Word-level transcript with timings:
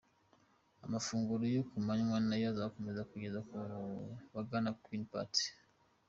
Amafunguro 0.85 1.43
ya 1.55 1.61
kumanywa 1.69 2.17
nayo 2.27 2.45
azakomeza 2.53 3.07
kugeza 3.11 3.39
ku 3.47 3.53
bagana 4.33 4.69
Quelque 4.81 5.07
Part. 5.11 5.33